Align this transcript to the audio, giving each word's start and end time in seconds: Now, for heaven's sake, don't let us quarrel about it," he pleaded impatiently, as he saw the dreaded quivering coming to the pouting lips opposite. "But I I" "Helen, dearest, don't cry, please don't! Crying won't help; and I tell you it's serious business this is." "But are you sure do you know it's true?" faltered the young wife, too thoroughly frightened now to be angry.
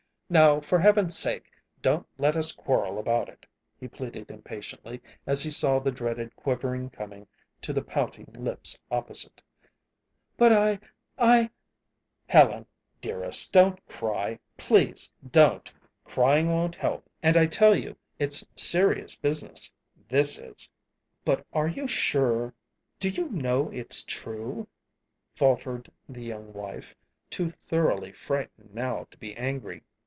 Now, 0.33 0.61
for 0.61 0.79
heaven's 0.79 1.19
sake, 1.19 1.51
don't 1.81 2.07
let 2.17 2.37
us 2.37 2.53
quarrel 2.53 2.97
about 2.97 3.27
it," 3.27 3.45
he 3.77 3.89
pleaded 3.89 4.31
impatiently, 4.31 5.01
as 5.27 5.43
he 5.43 5.51
saw 5.51 5.77
the 5.77 5.91
dreaded 5.91 6.37
quivering 6.37 6.89
coming 6.89 7.27
to 7.63 7.73
the 7.73 7.81
pouting 7.81 8.31
lips 8.37 8.79
opposite. 8.89 9.41
"But 10.37 10.53
I 10.53 10.79
I" 11.17 11.49
"Helen, 12.33 12.65
dearest, 13.01 13.51
don't 13.51 13.85
cry, 13.87 14.39
please 14.55 15.11
don't! 15.31 15.69
Crying 16.05 16.47
won't 16.47 16.75
help; 16.75 17.09
and 17.21 17.35
I 17.35 17.45
tell 17.45 17.75
you 17.75 17.97
it's 18.17 18.41
serious 18.55 19.17
business 19.17 19.69
this 20.07 20.39
is." 20.39 20.71
"But 21.25 21.45
are 21.51 21.67
you 21.67 21.89
sure 21.89 22.53
do 22.99 23.09
you 23.09 23.27
know 23.31 23.67
it's 23.71 24.01
true?" 24.01 24.69
faltered 25.35 25.91
the 26.07 26.23
young 26.23 26.53
wife, 26.53 26.95
too 27.29 27.49
thoroughly 27.49 28.13
frightened 28.13 28.73
now 28.73 29.07
to 29.11 29.17
be 29.17 29.35
angry. 29.35 29.83